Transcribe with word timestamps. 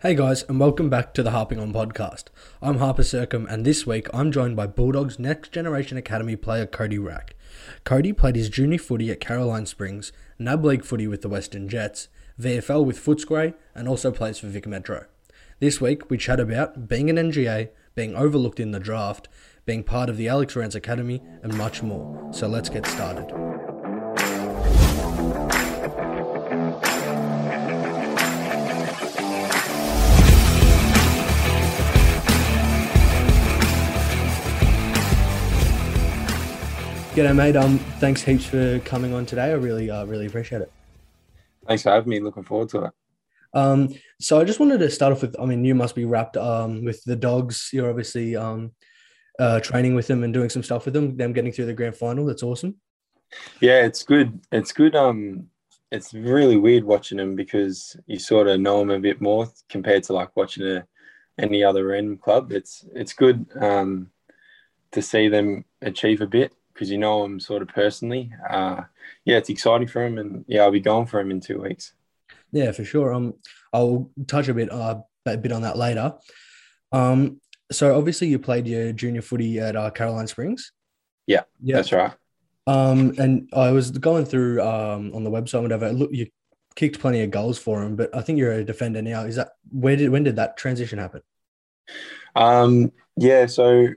Hey 0.00 0.14
guys, 0.14 0.44
and 0.44 0.60
welcome 0.60 0.88
back 0.88 1.12
to 1.14 1.24
the 1.24 1.32
Harping 1.32 1.58
On 1.58 1.72
podcast. 1.72 2.26
I'm 2.62 2.78
Harper 2.78 3.02
Secombe, 3.02 3.52
and 3.52 3.64
this 3.64 3.84
week 3.84 4.06
I'm 4.14 4.30
joined 4.30 4.54
by 4.54 4.68
Bulldogs 4.68 5.18
Next 5.18 5.50
Generation 5.50 5.98
Academy 5.98 6.36
player 6.36 6.66
Cody 6.66 6.98
Raak. 6.98 7.30
Cody 7.82 8.12
played 8.12 8.36
his 8.36 8.48
junior 8.48 8.78
footy 8.78 9.10
at 9.10 9.18
Caroline 9.18 9.66
Springs, 9.66 10.12
NAB 10.38 10.64
League 10.64 10.84
footy 10.84 11.08
with 11.08 11.22
the 11.22 11.28
Western 11.28 11.68
Jets, 11.68 12.06
VFL 12.40 12.84
with 12.84 13.04
Footscray, 13.04 13.54
and 13.74 13.88
also 13.88 14.12
plays 14.12 14.38
for 14.38 14.46
Vic 14.46 14.68
Metro. 14.68 15.04
This 15.58 15.80
week 15.80 16.08
we 16.08 16.16
chat 16.16 16.38
about 16.38 16.86
being 16.86 17.10
an 17.10 17.16
NGA, 17.16 17.70
being 17.96 18.14
overlooked 18.14 18.60
in 18.60 18.70
the 18.70 18.78
draft, 18.78 19.26
being 19.66 19.82
part 19.82 20.08
of 20.08 20.16
the 20.16 20.28
Alex 20.28 20.54
Rance 20.54 20.76
Academy, 20.76 21.20
and 21.42 21.58
much 21.58 21.82
more. 21.82 22.32
So 22.32 22.46
let's 22.46 22.68
get 22.68 22.86
started. 22.86 23.67
G'day, 37.18 37.34
mate. 37.34 37.56
Um, 37.56 37.78
thanks 37.98 38.22
heaps 38.22 38.46
for 38.46 38.78
coming 38.84 39.12
on 39.12 39.26
today. 39.26 39.50
I 39.50 39.54
really, 39.54 39.90
uh, 39.90 40.04
really 40.04 40.26
appreciate 40.26 40.62
it. 40.62 40.70
Thanks 41.66 41.82
for 41.82 41.90
having 41.90 42.10
me. 42.10 42.20
Looking 42.20 42.44
forward 42.44 42.68
to 42.68 42.84
it. 42.84 42.92
Um, 43.54 43.92
so 44.20 44.40
I 44.40 44.44
just 44.44 44.60
wanted 44.60 44.78
to 44.78 44.88
start 44.88 45.12
off 45.12 45.22
with. 45.22 45.34
I 45.36 45.44
mean, 45.44 45.64
you 45.64 45.74
must 45.74 45.96
be 45.96 46.04
wrapped 46.04 46.36
um 46.36 46.84
with 46.84 47.02
the 47.02 47.16
dogs. 47.16 47.70
You're 47.72 47.90
obviously 47.90 48.36
um, 48.36 48.70
uh, 49.36 49.58
training 49.58 49.96
with 49.96 50.06
them 50.06 50.22
and 50.22 50.32
doing 50.32 50.48
some 50.48 50.62
stuff 50.62 50.84
with 50.84 50.94
them. 50.94 51.16
Them 51.16 51.32
getting 51.32 51.50
through 51.50 51.66
the 51.66 51.74
grand 51.74 51.96
final. 51.96 52.24
That's 52.24 52.44
awesome. 52.44 52.76
Yeah, 53.60 53.84
it's 53.84 54.04
good. 54.04 54.40
It's 54.52 54.70
good. 54.70 54.94
Um, 54.94 55.48
it's 55.90 56.14
really 56.14 56.56
weird 56.56 56.84
watching 56.84 57.18
them 57.18 57.34
because 57.34 57.96
you 58.06 58.20
sort 58.20 58.46
of 58.46 58.60
know 58.60 58.78
them 58.78 58.90
a 58.90 59.00
bit 59.00 59.20
more 59.20 59.48
compared 59.68 60.04
to 60.04 60.12
like 60.12 60.36
watching 60.36 60.64
a, 60.64 60.86
any 61.36 61.64
other 61.64 61.84
random 61.84 62.16
club. 62.16 62.52
It's 62.52 62.86
it's 62.94 63.12
good 63.12 63.44
um, 63.60 64.12
to 64.92 65.02
see 65.02 65.26
them 65.26 65.64
achieve 65.82 66.20
a 66.20 66.26
bit 66.28 66.52
because 66.78 66.92
you 66.92 66.98
know 66.98 67.24
him 67.24 67.40
sort 67.40 67.60
of 67.60 67.68
personally. 67.68 68.30
Uh, 68.48 68.82
yeah, 69.24 69.36
it's 69.36 69.50
exciting 69.50 69.88
for 69.88 70.04
him, 70.04 70.18
and 70.18 70.44
yeah, 70.46 70.62
I'll 70.62 70.70
be 70.70 70.78
going 70.78 71.06
for 71.06 71.18
him 71.18 71.32
in 71.32 71.40
two 71.40 71.60
weeks. 71.60 71.92
Yeah, 72.52 72.70
for 72.70 72.84
sure. 72.84 73.12
Um, 73.12 73.34
I'll 73.72 74.10
touch 74.28 74.46
a 74.46 74.54
bit 74.54 74.70
uh, 74.70 75.00
a 75.26 75.36
bit 75.36 75.50
on 75.50 75.62
that 75.62 75.76
later. 75.76 76.14
Um, 76.92 77.40
so 77.72 77.98
obviously 77.98 78.28
you 78.28 78.38
played 78.38 78.68
your 78.68 78.92
junior 78.92 79.22
footy 79.22 79.58
at 79.58 79.74
uh, 79.74 79.90
Caroline 79.90 80.28
Springs. 80.28 80.70
Yeah, 81.26 81.42
yeah, 81.60 81.76
that's 81.76 81.92
right. 81.92 82.12
Um, 82.68 83.14
and 83.18 83.48
I 83.52 83.72
was 83.72 83.90
going 83.90 84.24
through 84.24 84.62
um 84.62 85.12
on 85.14 85.24
the 85.24 85.30
website, 85.30 85.62
whatever. 85.62 85.92
Look, 85.92 86.10
you 86.12 86.28
kicked 86.76 87.00
plenty 87.00 87.22
of 87.22 87.32
goals 87.32 87.58
for 87.58 87.82
him, 87.82 87.96
but 87.96 88.14
I 88.14 88.22
think 88.22 88.38
you're 88.38 88.52
a 88.52 88.64
defender 88.64 89.02
now. 89.02 89.22
Is 89.22 89.34
that 89.34 89.50
where 89.72 89.96
did 89.96 90.10
when 90.10 90.22
did 90.22 90.36
that 90.36 90.56
transition 90.56 91.00
happen? 91.00 91.22
Um, 92.36 92.92
yeah, 93.16 93.46
so 93.46 93.88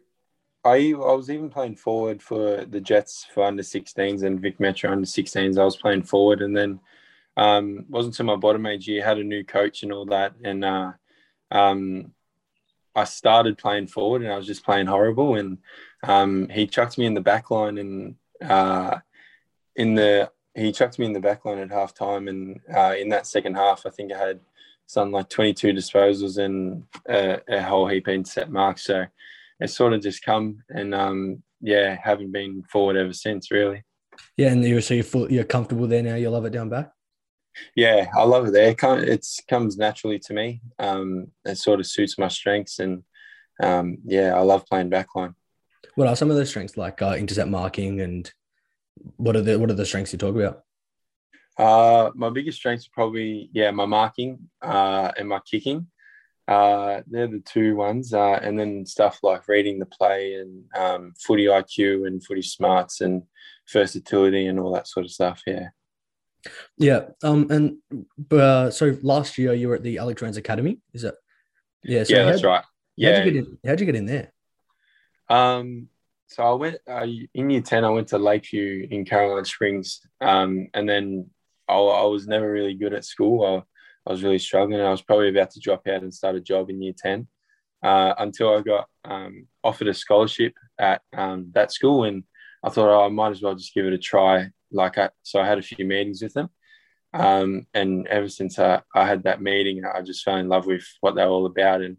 I 0.64 0.94
I 0.94 1.14
was 1.14 1.30
even 1.30 1.50
playing 1.50 1.76
forward 1.76 2.22
for 2.22 2.66
the 2.66 2.80
Jets 2.80 3.26
for 3.34 3.44
under 3.44 3.64
16s 3.64 4.23
and 4.23 4.40
Vic 4.40 4.59
Metro 4.59 4.92
under 4.92 5.06
16s. 5.06 5.58
I 5.58 5.64
was 5.64 5.78
playing 5.78 6.04
forward, 6.04 6.42
and 6.42 6.56
then 6.56 6.80
um, 7.38 7.86
wasn't 7.90 8.16
to 8.16 8.23
my 8.23 8.36
bottom 8.36 8.66
age 8.66 8.88
year 8.88 9.04
had 9.04 9.17
a 9.17 9.23
new 9.23 9.44
coach 9.44 9.84
and 9.84 9.92
all 9.92 10.06
that, 10.08 10.34
and 10.44 10.64
uh, 10.64 10.92
um, 11.50 12.14
I 12.95 13.06
started 13.06 13.58
playing 13.58 13.88
forward, 13.88 14.22
and 14.22 14.32
I 14.32 14.38
was 14.38 14.48
just 14.48 14.66
playing 14.66 14.88
horrible. 14.88 15.36
And 15.36 15.58
um, 16.04 16.50
he 16.50 16.67
chucked 16.67 16.98
me 16.98 17.06
in 17.06 17.14
the 17.14 17.22
back 17.22 17.50
line, 17.50 17.78
and 17.78 18.16
uh, 18.42 19.00
in 19.76 19.95
the 19.95 20.32
he 20.54 20.72
chucked 20.72 21.00
me 21.00 21.06
in 21.06 21.14
the 21.14 21.20
back 21.20 21.45
line 21.45 21.59
at 21.59 21.72
half 21.72 21.94
time, 21.94 22.28
and 22.28 22.59
uh, 22.73 22.94
in 23.00 23.09
that 23.09 23.26
second 23.26 23.56
half, 23.56 23.86
I 23.86 23.89
think 23.89 24.12
I 24.12 24.20
had 24.20 24.39
something 24.86 25.14
like 25.14 25.30
22 25.30 25.72
disposals 25.72 26.38
and 26.38 26.84
a, 27.08 27.39
a 27.48 27.64
whole 27.64 27.88
heap 27.88 28.08
of 28.08 28.28
set 28.28 28.52
marks. 28.52 28.84
So 28.84 29.06
it's 29.62 29.76
sort 29.76 29.94
of 29.94 30.02
just 30.02 30.23
come 30.23 30.64
and 30.70 30.94
um, 30.94 31.44
yeah, 31.62 31.95
haven't 32.04 32.31
been 32.31 32.64
forward 32.64 32.98
ever 32.98 33.14
since 33.14 33.52
really. 33.52 33.83
Yeah, 34.36 34.52
and 34.52 34.64
you're 34.64 34.82
so 34.82 34.95
you're 34.95 35.04
full, 35.04 35.32
you're 35.32 35.44
comfortable 35.44 35.88
there 35.88 36.04
now. 36.04 36.16
You 36.16 36.30
love 36.30 36.45
it 36.45 36.49
down 36.49 36.70
back. 36.70 36.92
Yeah, 37.76 38.08
I 38.17 38.23
love 38.23 38.48
it 38.48 38.52
there. 38.52 38.70
It 38.71 39.27
comes 39.48 39.77
naturally 39.77 40.20
to 40.20 40.33
me. 40.33 40.61
Um, 40.80 41.27
it 41.45 41.58
sort 41.58 41.80
of 41.80 41.88
suits 41.88 42.17
my 42.17 42.27
strengths, 42.27 42.80
and 42.80 43.04
um, 43.61 44.00
yeah, 44.05 44.36
I 44.36 44.39
love 44.39 44.66
playing 44.66 44.89
backline. 44.89 45.36
What 45.95 46.08
are 46.08 46.16
some 46.16 46.32
of 46.32 46.38
the 46.38 46.45
strengths 46.45 46.77
like 46.77 47.02
uh, 47.02 47.16
intercept 47.17 47.50
marking, 47.50 48.02
and 48.02 48.32
what 49.17 49.36
are 49.36 49.42
the 49.42 49.60
what 49.60 49.70
are 49.70 49.76
the 49.76 49.86
strengths 49.86 50.11
you 50.11 50.20
talk 50.20 50.36
about? 50.36 50.64
Uh, 51.58 52.10
my 52.16 52.30
biggest 52.30 52.58
strengths 52.58 52.88
are 52.88 52.94
probably 52.94 53.50
yeah 53.54 53.70
my 53.71 53.86
marking 53.86 54.50
uh, 54.61 55.11
and 55.17 55.30
my 55.30 55.39
kicking. 55.39 55.88
Uh, 56.52 57.02
they're 57.08 57.28
the 57.28 57.39
two 57.45 57.78
ones, 57.78 58.14
uh, 58.14 58.38
and 58.44 58.60
then 58.60 58.86
stuff 58.86 59.20
like 59.23 59.48
reading 59.48 59.80
the 59.80 59.86
play 59.86 60.34
and 60.34 60.66
um, 60.78 61.14
footy 61.17 61.45
IQ 61.45 62.06
and 62.06 62.22
footy 62.22 62.42
smarts 62.42 63.00
and 63.00 63.23
versatility 63.72 64.48
and 64.48 64.60
all 64.60 64.73
that 64.73 64.86
sort 64.86 65.06
of 65.06 65.12
stuff. 65.14 65.42
Yeah. 65.48 65.70
Yeah. 66.78 67.06
Um. 67.23 67.48
And 67.50 67.78
uh, 68.30 68.70
so 68.70 68.98
last 69.02 69.38
year 69.38 69.54
you 69.54 69.70
were 69.70 69.76
at 69.76 69.84
the 69.84 69.98
Alex 69.98 70.22
Academy. 70.22 70.80
Is 70.94 71.04
that? 71.04 71.16
Yeah. 71.84 72.04
So 72.04 72.16
yeah, 72.16 72.26
that's 72.26 72.44
right. 72.44 72.66
Yeah. 72.98 73.16
How'd 73.20 73.26
you, 73.26 73.32
get 73.32 73.39
in, 73.45 73.58
how'd 73.66 73.80
you 73.80 73.86
get 73.86 73.95
in 73.95 74.06
there? 74.06 74.33
Um. 75.30 75.88
So 76.28 76.44
I 76.44 76.54
went 76.56 76.80
uh, 76.86 77.08
in 77.33 77.50
year 77.50 77.62
ten. 77.62 77.86
I 77.86 77.92
went 77.92 78.10
to 78.10 78.18
Lakeview 78.18 78.88
in 78.92 79.06
Caroline 79.06 79.45
Springs. 79.45 80.02
Um. 80.20 80.68
And 80.73 80.89
then 80.89 81.30
I, 81.70 81.76
I 81.76 82.04
was 82.08 82.28
never 82.28 82.52
really 82.52 82.73
good 82.73 82.94
at 82.94 83.06
school. 83.06 83.45
I, 83.45 83.64
I 84.08 84.12
was 84.12 84.23
really 84.23 84.39
struggling. 84.39 84.82
I 84.82 84.92
was 84.92 85.02
probably 85.02 85.30
about 85.30 85.52
to 85.52 85.60
drop 85.60 85.88
out 85.88 86.02
and 86.02 86.14
start 86.14 86.36
a 86.36 86.42
job 86.42 86.70
in 86.70 86.82
year 86.82 86.94
10 86.98 87.28
uh, 87.84 88.14
until 88.17 88.58
I 88.58 88.62
got 88.62 88.88
um, 89.06 89.48
offered 89.64 89.88
a 89.88 89.94
scholarship 89.94 90.54
at 90.80 91.02
um, 91.16 91.52
that 91.54 91.72
school. 91.72 92.06
And 92.06 92.23
I 92.64 92.70
thought, 92.70 92.89
oh, 92.89 93.06
I 93.06 93.10
might 93.10 93.32
as 93.32 93.42
well 93.42 93.56
just 93.56 93.73
give 93.73 93.86
it 93.86 93.94
a 93.94 93.98
try. 93.98 94.50
Like, 94.72 94.98
I, 94.98 95.10
so 95.23 95.39
I 95.39 95.48
had 95.48 95.60
a 95.60 95.64
few 95.64 95.86
meetings 95.86 96.22
with 96.22 96.34
them. 96.34 96.50
Um, 97.14 97.67
and 97.73 98.08
ever 98.08 98.30
since 98.30 98.58
I, 98.58 98.82
I 98.95 99.06
had 99.06 99.23
that 99.23 99.42
meeting, 99.42 99.84
I 99.86 100.02
just 100.02 100.23
fell 100.23 100.38
in 100.38 100.48
love 100.48 100.66
with 100.66 100.86
what 101.02 101.16
they're 101.16 101.28
all 101.28 101.45
about. 101.45 101.82
And 101.82 101.98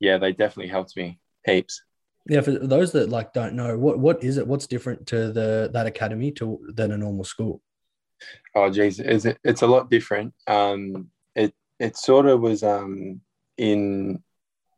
yeah, 0.00 0.18
they 0.18 0.32
definitely 0.32 0.70
helped 0.70 0.96
me 0.96 1.20
heaps. 1.44 1.82
Yeah, 2.28 2.40
for 2.40 2.52
those 2.52 2.92
that 2.92 3.08
like 3.08 3.32
don't 3.32 3.54
know, 3.54 3.78
what 3.78 4.00
what 4.00 4.24
is 4.24 4.36
it? 4.36 4.48
What's 4.48 4.66
different 4.66 5.06
to 5.08 5.30
the 5.30 5.70
that 5.72 5.86
academy 5.86 6.32
to 6.32 6.58
than 6.74 6.90
a 6.90 6.98
normal 6.98 7.22
school? 7.22 7.62
Oh, 8.54 8.68
geez, 8.68 8.98
it's, 8.98 9.26
it's 9.44 9.62
a 9.62 9.66
lot 9.66 9.90
different. 9.90 10.34
Um, 10.48 11.10
it 11.78 11.96
sort 11.96 12.26
of 12.26 12.40
was 12.40 12.62
um, 12.62 13.20
in 13.56 14.22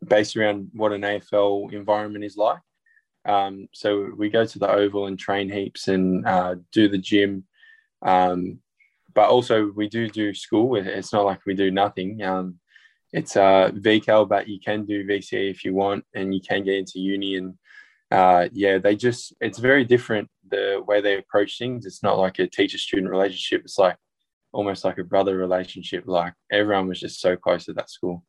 based 0.06 0.36
around 0.36 0.70
what 0.74 0.92
an 0.92 1.02
AFL 1.02 1.72
environment 1.72 2.24
is 2.24 2.36
like. 2.36 2.60
Um, 3.24 3.68
so 3.72 4.10
we 4.16 4.30
go 4.30 4.44
to 4.44 4.58
the 4.58 4.70
oval 4.70 5.06
and 5.06 5.18
train 5.18 5.50
heaps 5.50 5.88
and 5.88 6.26
uh, 6.26 6.56
do 6.72 6.88
the 6.88 6.98
gym, 6.98 7.44
um, 8.02 8.60
but 9.14 9.28
also 9.28 9.70
we 9.74 9.88
do 9.88 10.08
do 10.08 10.32
school. 10.34 10.76
It's 10.76 11.12
not 11.12 11.24
like 11.24 11.40
we 11.44 11.54
do 11.54 11.70
nothing. 11.70 12.22
Um, 12.22 12.58
it's 13.12 13.36
uh, 13.36 13.70
VCAL, 13.74 14.28
but 14.28 14.48
you 14.48 14.60
can 14.60 14.84
do 14.84 15.06
VCE 15.06 15.50
if 15.50 15.64
you 15.64 15.74
want, 15.74 16.04
and 16.14 16.34
you 16.34 16.40
can 16.40 16.62
get 16.62 16.76
into 16.76 17.00
uni. 17.00 17.36
And 17.36 17.54
uh, 18.10 18.48
yeah, 18.52 18.78
they 18.78 18.96
just 18.96 19.34
it's 19.40 19.58
very 19.58 19.84
different 19.84 20.28
the 20.48 20.82
way 20.86 21.00
they 21.00 21.18
approach 21.18 21.58
things. 21.58 21.86
It's 21.86 22.02
not 22.02 22.18
like 22.18 22.38
a 22.38 22.46
teacher-student 22.46 23.10
relationship. 23.10 23.62
It's 23.64 23.78
like 23.78 23.96
almost 24.52 24.84
like 24.84 24.98
a 24.98 25.04
brother 25.04 25.36
relationship. 25.36 26.04
Like 26.06 26.34
everyone 26.50 26.88
was 26.88 27.00
just 27.00 27.20
so 27.20 27.36
close 27.36 27.68
at 27.68 27.76
that 27.76 27.90
school. 27.90 28.24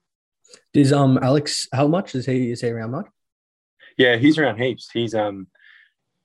Does 0.74 0.91
um 0.91 1.19
Alex 1.22 1.68
how 1.74 1.88
much 1.88 2.16
is 2.16 2.25
he 2.25 2.52
is 2.52 2.62
he 2.62 2.69
around 2.69 2.91
much? 2.91 3.07
Yeah, 3.97 4.18
he's 4.18 4.38
around 4.38 4.58
heaps. 4.58 4.90
He's 4.91 5.13
um 5.13 5.47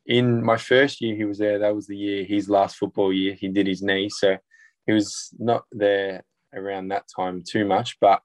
in 0.06 0.44
my 0.44 0.56
first 0.56 1.00
year 1.00 1.16
he 1.16 1.25
was 1.25 1.38
there. 1.38 1.59
That 1.59 1.75
was 1.75 1.87
the 1.87 1.97
year 1.97 2.25
his 2.25 2.49
last 2.49 2.77
football 2.77 3.12
year. 3.12 3.34
He 3.34 3.49
did 3.49 3.66
his 3.66 3.83
knee, 3.83 4.09
so 4.09 4.37
he 4.87 4.93
was 4.93 5.31
not 5.38 5.65
there 5.72 6.25
around 6.54 6.88
that 6.88 7.04
time 7.15 7.43
too 7.47 7.65
much. 7.65 7.99
But 8.00 8.22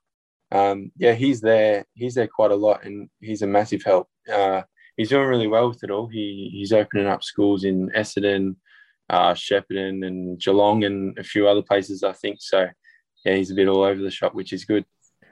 um, 0.52 0.90
yeah, 0.96 1.14
he's 1.14 1.40
there. 1.40 1.84
He's 1.94 2.14
there 2.14 2.26
quite 2.26 2.50
a 2.50 2.56
lot, 2.56 2.84
and 2.84 3.08
he's 3.20 3.42
a 3.42 3.46
massive 3.46 3.82
help. 3.84 4.08
Uh, 4.30 4.62
he's 4.96 5.08
doing 5.08 5.28
really 5.28 5.46
well 5.46 5.68
with 5.68 5.82
it 5.84 5.90
all. 5.90 6.08
He 6.08 6.50
he's 6.52 6.72
opening 6.72 7.06
up 7.06 7.22
schools 7.22 7.64
in 7.64 7.90
Essendon, 7.90 8.56
uh, 9.10 9.34
Shepparton 9.34 10.06
and 10.06 10.40
Geelong 10.40 10.84
and 10.84 11.18
a 11.18 11.24
few 11.24 11.48
other 11.48 11.62
places, 11.62 12.02
I 12.02 12.12
think. 12.12 12.38
So, 12.40 12.68
yeah, 13.24 13.34
he's 13.34 13.50
a 13.50 13.54
bit 13.54 13.68
all 13.68 13.82
over 13.82 14.00
the 14.00 14.10
shop, 14.10 14.34
which 14.34 14.52
is 14.52 14.64
good. 14.64 14.84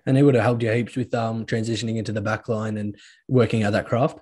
And 0.05 0.17
he 0.17 0.23
would 0.23 0.35
have 0.35 0.45
helped 0.45 0.63
you 0.63 0.73
heaps 0.73 0.97
with 0.97 1.15
um, 1.15 1.47
transitioning 1.47 1.97
into 1.97 2.13
the 2.13 2.21
back 2.21 2.49
line 2.49 2.77
and 2.77 2.97
working 3.29 3.63
out 3.63 3.73
that 3.73 3.87
craft? 3.87 4.19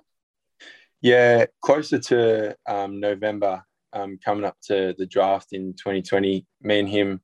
Yeah, 1.01 1.45
closer 1.61 1.99
to 1.99 2.55
um, 2.67 2.99
November, 2.99 3.63
um, 3.93 4.19
coming 4.23 4.45
up 4.45 4.57
to 4.67 4.93
the 4.97 5.05
draft 5.05 5.53
in 5.53 5.73
2020, 5.73 6.45
me 6.61 6.79
and 6.79 6.89
him 6.89 7.21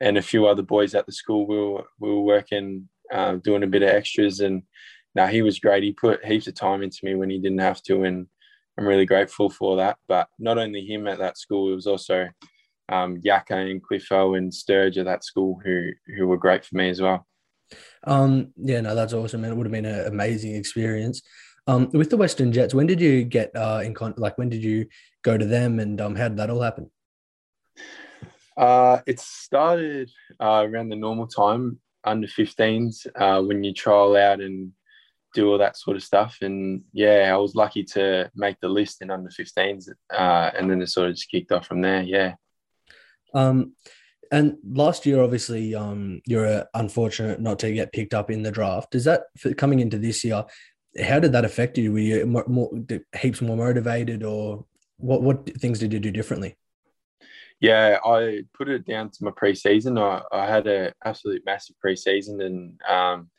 and 0.00 0.16
a 0.16 0.22
few 0.22 0.46
other 0.46 0.62
boys 0.62 0.94
at 0.94 1.06
the 1.06 1.12
school, 1.12 1.46
we 1.46 1.56
were, 1.56 1.84
we 1.98 2.10
were 2.10 2.22
working, 2.22 2.88
uh, 3.12 3.36
doing 3.36 3.62
a 3.62 3.68
bit 3.68 3.82
of 3.82 3.90
extras. 3.90 4.40
And 4.40 4.62
now 5.14 5.26
he 5.26 5.42
was 5.42 5.58
great. 5.58 5.82
He 5.82 5.92
put 5.92 6.24
heaps 6.24 6.46
of 6.46 6.54
time 6.54 6.82
into 6.82 6.98
me 7.02 7.14
when 7.14 7.30
he 7.30 7.38
didn't 7.38 7.58
have 7.58 7.82
to. 7.84 8.04
And 8.04 8.26
I'm 8.78 8.86
really 8.86 9.06
grateful 9.06 9.50
for 9.50 9.76
that. 9.76 9.98
But 10.08 10.28
not 10.38 10.58
only 10.58 10.84
him 10.84 11.06
at 11.06 11.18
that 11.18 11.38
school, 11.38 11.72
it 11.72 11.76
was 11.76 11.86
also 11.86 12.28
um, 12.88 13.18
Yaka 13.22 13.56
and 13.56 13.82
Cliffo 13.82 14.34
and 14.34 14.52
Sturge 14.52 14.98
at 14.98 15.06
that 15.06 15.24
school 15.24 15.60
who 15.64 15.90
who 16.16 16.26
were 16.26 16.36
great 16.36 16.64
for 16.64 16.76
me 16.76 16.90
as 16.90 17.00
well. 17.00 17.26
Um, 18.04 18.52
yeah, 18.56 18.80
no, 18.80 18.94
that's 18.94 19.12
awesome, 19.12 19.44
and 19.44 19.52
it 19.52 19.56
would 19.56 19.66
have 19.66 19.72
been 19.72 19.86
an 19.86 20.06
amazing 20.06 20.54
experience. 20.54 21.22
Um, 21.66 21.90
with 21.92 22.10
the 22.10 22.18
Western 22.18 22.52
Jets, 22.52 22.74
when 22.74 22.86
did 22.86 23.00
you 23.00 23.24
get 23.24 23.54
uh, 23.56 23.80
in 23.82 23.94
con- 23.94 24.14
like 24.18 24.36
when 24.36 24.50
did 24.50 24.62
you 24.62 24.86
go 25.22 25.38
to 25.38 25.46
them, 25.46 25.78
and 25.78 26.00
um, 26.00 26.14
how 26.14 26.28
did 26.28 26.36
that 26.36 26.50
all 26.50 26.60
happen? 26.60 26.90
Uh, 28.56 29.00
it 29.06 29.18
started 29.18 30.10
uh, 30.40 30.64
around 30.66 30.88
the 30.88 30.96
normal 30.96 31.26
time, 31.26 31.80
under 32.04 32.26
15s, 32.28 33.06
uh, 33.16 33.42
when 33.42 33.64
you 33.64 33.72
trial 33.72 34.14
out 34.16 34.40
and 34.40 34.72
do 35.34 35.50
all 35.50 35.58
that 35.58 35.76
sort 35.76 35.96
of 35.96 36.02
stuff. 36.02 36.38
And 36.40 36.82
yeah, 36.92 37.30
I 37.32 37.36
was 37.36 37.54
lucky 37.54 37.84
to 37.84 38.30
make 38.34 38.56
the 38.60 38.68
list 38.68 39.02
in 39.02 39.10
under 39.10 39.28
15s, 39.28 39.88
uh, 40.12 40.50
and 40.56 40.70
then 40.70 40.80
it 40.80 40.88
sort 40.88 41.08
of 41.08 41.16
just 41.16 41.30
kicked 41.30 41.52
off 41.52 41.66
from 41.66 41.82
there. 41.82 42.02
Yeah. 42.02 42.34
Um, 43.34 43.74
and 44.30 44.56
last 44.66 45.04
year, 45.06 45.22
obviously, 45.22 45.74
um, 45.74 46.20
you're 46.26 46.64
unfortunate 46.74 47.40
not 47.40 47.58
to 47.60 47.72
get 47.72 47.92
picked 47.92 48.14
up 48.14 48.30
in 48.30 48.42
the 48.42 48.50
draft. 48.50 48.94
Is 48.94 49.04
that 49.04 49.24
coming 49.56 49.80
into 49.80 49.98
this 49.98 50.24
year? 50.24 50.44
How 51.02 51.18
did 51.18 51.32
that 51.32 51.44
affect 51.44 51.76
you? 51.76 51.92
Were 51.92 51.98
you 51.98 52.26
more, 52.26 52.44
more 52.46 52.70
heaps 53.20 53.42
more 53.42 53.56
motivated, 53.56 54.22
or 54.22 54.64
what? 54.96 55.22
What 55.22 55.50
things 55.60 55.78
did 55.78 55.92
you 55.92 56.00
do 56.00 56.10
differently? 56.10 56.56
Yeah, 57.60 57.98
I 58.04 58.42
put 58.54 58.68
it 58.68 58.86
down 58.86 59.10
to 59.10 59.24
my 59.24 59.30
preseason. 59.30 60.00
I, 60.00 60.22
I 60.36 60.46
had 60.46 60.66
an 60.66 60.92
absolute 61.04 61.42
massive 61.44 61.76
preseason, 61.84 62.44
and 62.44 62.80
um, 62.88 63.30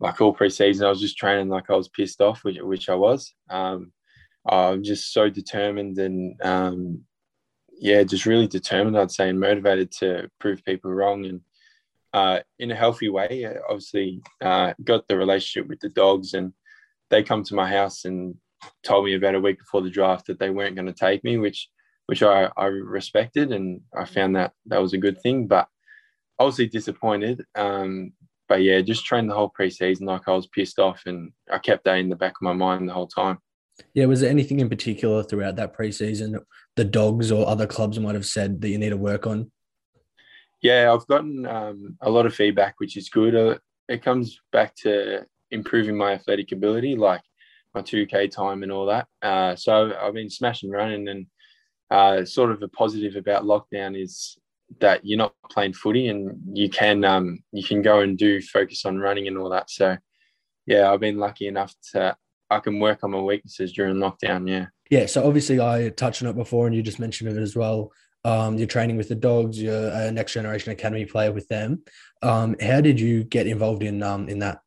like 0.00 0.20
all 0.20 0.34
preseason, 0.34 0.86
I 0.86 0.88
was 0.88 1.00
just 1.00 1.18
training 1.18 1.48
like 1.48 1.70
I 1.70 1.76
was 1.76 1.88
pissed 1.88 2.20
off, 2.20 2.42
which, 2.42 2.58
which 2.60 2.88
I 2.88 2.94
was. 2.94 3.34
Um, 3.50 3.92
I'm 4.48 4.82
just 4.82 5.12
so 5.12 5.28
determined 5.28 5.98
and 5.98 6.40
um, 6.42 7.04
yeah, 7.80 8.02
just 8.02 8.26
really 8.26 8.46
determined, 8.46 8.98
I'd 8.98 9.10
say, 9.10 9.28
and 9.28 9.40
motivated 9.40 9.90
to 9.98 10.30
prove 10.38 10.64
people 10.64 10.90
wrong. 10.92 11.24
And 11.24 11.40
uh, 12.12 12.40
in 12.58 12.70
a 12.70 12.76
healthy 12.76 13.08
way, 13.08 13.46
obviously, 13.68 14.22
uh, 14.40 14.74
got 14.84 15.08
the 15.08 15.16
relationship 15.16 15.68
with 15.68 15.80
the 15.80 15.88
dogs, 15.88 16.34
and 16.34 16.52
they 17.08 17.22
come 17.22 17.42
to 17.44 17.54
my 17.54 17.68
house 17.68 18.04
and 18.04 18.34
told 18.82 19.06
me 19.06 19.14
about 19.14 19.34
a 19.34 19.40
week 19.40 19.58
before 19.58 19.80
the 19.80 19.90
draft 19.90 20.26
that 20.26 20.38
they 20.38 20.50
weren't 20.50 20.76
going 20.76 20.86
to 20.86 20.92
take 20.92 21.24
me, 21.24 21.38
which 21.38 21.68
which 22.06 22.22
I, 22.22 22.50
I 22.56 22.66
respected, 22.66 23.52
and 23.52 23.80
I 23.96 24.04
found 24.04 24.36
that 24.36 24.52
that 24.66 24.82
was 24.82 24.92
a 24.92 24.98
good 24.98 25.20
thing. 25.22 25.46
But 25.46 25.68
obviously 26.38 26.66
disappointed. 26.66 27.44
Um, 27.54 28.12
but 28.50 28.62
yeah, 28.62 28.80
just 28.80 29.04
trained 29.04 29.30
the 29.30 29.34
whole 29.34 29.52
preseason 29.56 30.02
like 30.02 30.26
I 30.26 30.32
was 30.32 30.48
pissed 30.48 30.80
off, 30.80 31.04
and 31.06 31.30
I 31.50 31.58
kept 31.58 31.84
that 31.84 31.98
in 31.98 32.08
the 32.08 32.16
back 32.16 32.32
of 32.32 32.42
my 32.42 32.52
mind 32.52 32.88
the 32.88 32.92
whole 32.92 33.06
time. 33.06 33.38
Yeah, 33.94 34.06
was 34.06 34.20
there 34.20 34.28
anything 34.28 34.58
in 34.58 34.68
particular 34.68 35.22
throughout 35.22 35.54
that 35.56 35.74
preseason 35.74 36.36
the 36.74 36.84
dogs 36.84 37.30
or 37.30 37.46
other 37.46 37.68
clubs 37.68 38.00
might 38.00 38.16
have 38.16 38.26
said 38.26 38.60
that 38.60 38.68
you 38.68 38.76
need 38.76 38.90
to 38.90 38.96
work 38.96 39.24
on? 39.24 39.52
Yeah, 40.62 40.92
I've 40.92 41.06
gotten 41.06 41.46
um, 41.46 41.96
a 42.00 42.10
lot 42.10 42.26
of 42.26 42.34
feedback, 42.34 42.74
which 42.78 42.96
is 42.96 43.08
good. 43.08 43.36
Uh, 43.36 43.58
it 43.88 44.02
comes 44.02 44.40
back 44.50 44.74
to 44.82 45.24
improving 45.52 45.96
my 45.96 46.14
athletic 46.14 46.50
ability, 46.50 46.96
like 46.96 47.22
my 47.72 47.82
2K 47.82 48.32
time 48.32 48.64
and 48.64 48.72
all 48.72 48.86
that. 48.86 49.06
Uh, 49.22 49.54
so 49.54 49.94
I've 49.96 50.14
been 50.14 50.28
smashing 50.28 50.70
running, 50.70 51.06
and 51.06 51.26
uh, 51.88 52.24
sort 52.24 52.50
of 52.50 52.60
a 52.64 52.68
positive 52.68 53.14
about 53.14 53.44
lockdown 53.44 53.96
is 54.00 54.36
that 54.80 55.04
you're 55.04 55.18
not 55.18 55.34
playing 55.50 55.72
footy 55.72 56.08
and 56.08 56.38
you 56.52 56.70
can 56.70 57.04
um, 57.04 57.42
you 57.52 57.62
can 57.62 57.82
go 57.82 58.00
and 58.00 58.16
do 58.16 58.40
focus 58.40 58.84
on 58.84 58.98
running 58.98 59.26
and 59.26 59.36
all 59.36 59.50
that. 59.50 59.70
So 59.70 59.96
yeah, 60.66 60.90
I've 60.90 61.00
been 61.00 61.18
lucky 61.18 61.46
enough 61.46 61.74
to 61.92 62.16
I 62.50 62.60
can 62.60 62.80
work 62.80 63.04
on 63.04 63.12
my 63.12 63.20
weaknesses 63.20 63.72
during 63.72 63.96
lockdown. 63.96 64.48
Yeah. 64.48 64.66
Yeah. 64.90 65.06
So 65.06 65.26
obviously, 65.26 65.60
I 65.60 65.90
touched 65.90 66.22
on 66.22 66.28
it 66.28 66.36
before, 66.36 66.66
and 66.66 66.74
you 66.74 66.82
just 66.82 66.98
mentioned 66.98 67.30
it 67.30 67.40
as 67.40 67.54
well. 67.54 67.92
Um, 68.24 68.58
you're 68.58 68.66
training 68.66 68.96
with 68.96 69.08
the 69.08 69.14
dogs. 69.14 69.60
You're 69.60 69.88
a 69.88 70.10
next 70.10 70.34
generation 70.34 70.72
academy 70.72 71.06
player 71.06 71.32
with 71.32 71.48
them. 71.48 71.82
Um, 72.22 72.56
how 72.60 72.80
did 72.80 73.00
you 73.00 73.24
get 73.24 73.46
involved 73.46 73.82
in 73.82 74.02
um, 74.02 74.28
in 74.28 74.40
that? 74.40 74.60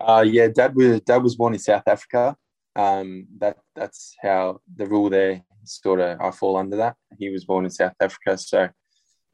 Uh, 0.00 0.24
yeah, 0.26 0.48
dad 0.48 0.74
was 0.74 1.00
dad 1.02 1.22
was 1.22 1.36
born 1.36 1.52
in 1.52 1.58
South 1.58 1.86
Africa. 1.86 2.36
Um, 2.74 3.26
that 3.38 3.58
that's 3.74 4.14
how 4.20 4.60
the 4.74 4.86
rule 4.86 5.08
there 5.08 5.42
sort 5.66 6.00
of 6.00 6.20
I 6.20 6.30
fall 6.30 6.56
under 6.56 6.76
that. 6.76 6.96
He 7.18 7.30
was 7.30 7.44
born 7.44 7.64
in 7.64 7.70
South 7.70 7.94
Africa, 8.00 8.38
so 8.38 8.68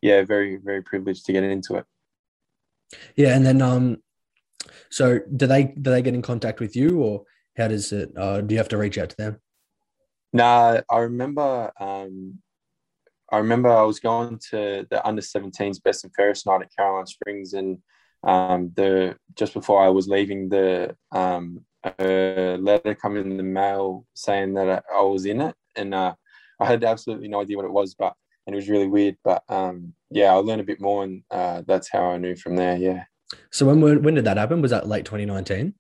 yeah, 0.01 0.23
very 0.23 0.57
very 0.57 0.83
privileged 0.83 1.27
to 1.27 1.33
get 1.33 1.45
into 1.45 1.77
it. 1.77 1.85
Yeah, 3.17 3.35
and 3.37 3.47
then 3.47 3.63
um, 3.63 3.99
so 4.91 5.21
do 5.37 5.47
they 5.47 5.65
do 5.65 5.91
they 5.91 6.03
get 6.03 6.15
in 6.15 6.23
contact 6.23 6.61
with 6.61 6.77
you, 6.77 7.01
or 7.01 7.25
how 7.57 7.69
does 7.69 7.93
it? 7.93 8.11
Uh, 8.17 8.41
do 8.41 8.55
you 8.55 8.59
have 8.59 8.69
to 8.69 8.79
reach 8.79 8.99
out 8.99 9.11
to 9.11 9.17
them? 9.17 9.41
Nah, 10.33 10.81
I 10.91 10.99
remember. 10.99 11.71
Um, 11.79 12.39
I 13.31 13.39
remember 13.39 13.71
I 13.71 13.83
was 13.83 13.99
going 13.99 14.39
to 14.51 14.87
the 14.91 15.07
under 15.07 15.23
17s 15.23 15.83
best 15.83 16.05
and 16.05 16.15
fairest 16.15 16.47
night 16.47 16.61
at 16.63 16.77
Caroline 16.77 17.07
Springs, 17.07 17.55
and 17.55 17.79
um, 18.25 18.73
the 18.77 19.17
just 19.35 19.55
before 19.55 19.83
I 19.83 19.89
was 19.89 20.07
leaving, 20.07 20.49
the 20.49 20.95
um, 21.13 21.65
a 21.99 22.57
letter 22.59 22.95
come 22.95 23.17
in 23.17 23.37
the 23.37 23.43
mail 23.43 24.07
saying 24.15 24.55
that 24.55 24.69
I, 24.69 24.99
I 24.99 25.03
was 25.03 25.25
in 25.27 25.41
it, 25.41 25.55
and 25.77 25.95
uh, 25.95 26.15
I 26.61 26.67
had 26.67 26.85
absolutely 26.85 27.29
no 27.29 27.41
idea 27.41 27.57
what 27.57 27.67
it 27.67 27.73
was, 27.73 27.95
but 27.95 28.15
and 28.47 28.55
it 28.55 28.57
was 28.57 28.69
really 28.69 28.89
weird. 28.89 29.17
But 29.25 29.43
um, 29.49 29.95
yeah, 30.11 30.33
I 30.33 30.37
learned 30.37 30.61
a 30.61 30.65
bit 30.65 30.81
more, 30.81 31.05
and 31.05 31.23
uh, 31.31 31.63
that's 31.67 31.89
how 31.91 32.05
I 32.05 32.19
knew 32.19 32.37
from 32.37 32.57
there. 32.57 32.77
Yeah. 32.77 33.05
So 33.51 33.67
when 33.67 34.03
when 34.03 34.15
did 34.15 34.25
that 34.25 34.37
happen? 34.37 34.63
Was 34.63 34.71
that 34.71 34.89
late 34.89 35.05
2019? 35.05 35.75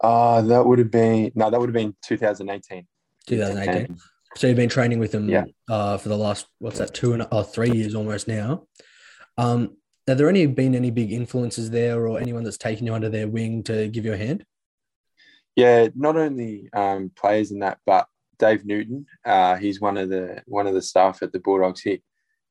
Uh, 0.00 0.42
that 0.42 0.66
would 0.66 0.78
have 0.78 0.90
been 0.90 1.32
no, 1.34 1.50
that 1.50 1.58
would 1.58 1.68
have 1.68 1.74
been 1.74 1.96
2018. 2.02 2.86
2018. 3.26 3.96
So 4.36 4.46
you've 4.46 4.56
been 4.56 4.68
training 4.68 4.98
with 4.98 5.12
them 5.12 5.28
yeah. 5.28 5.44
uh, 5.68 5.96
for 5.96 6.10
the 6.10 6.16
last 6.16 6.46
what's 6.58 6.78
that 6.78 6.94
two 6.94 7.14
and 7.14 7.22
or 7.22 7.28
oh, 7.32 7.42
three 7.42 7.70
years 7.70 7.94
almost 7.94 8.28
now. 8.28 8.66
Um, 9.38 9.76
have 10.06 10.18
there 10.18 10.28
any 10.28 10.46
been 10.46 10.74
any 10.74 10.90
big 10.90 11.12
influences 11.12 11.70
there, 11.70 12.06
or 12.06 12.20
anyone 12.20 12.44
that's 12.44 12.58
taken 12.58 12.86
you 12.86 12.94
under 12.94 13.08
their 13.08 13.26
wing 13.26 13.62
to 13.64 13.88
give 13.88 14.04
you 14.04 14.12
a 14.12 14.16
hand? 14.16 14.44
Yeah, 15.56 15.88
not 15.94 16.16
only 16.16 16.68
um, 16.74 17.10
players 17.16 17.50
in 17.50 17.60
that, 17.60 17.78
but 17.86 18.06
Dave 18.38 18.64
Newton. 18.64 19.06
Uh, 19.24 19.56
he's 19.56 19.80
one 19.80 19.96
of 19.96 20.08
the 20.08 20.42
one 20.46 20.66
of 20.66 20.74
the 20.74 20.82
staff 20.82 21.22
at 21.22 21.32
the 21.32 21.40
Bulldogs. 21.40 21.80
He, 21.80 22.02